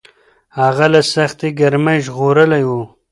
[0.59, 2.71] هغه له سختې ګرمۍ ژغورلی و.